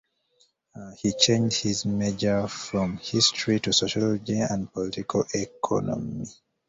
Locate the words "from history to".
2.47-3.71